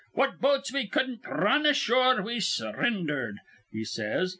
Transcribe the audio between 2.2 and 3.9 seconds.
we surrindered,' he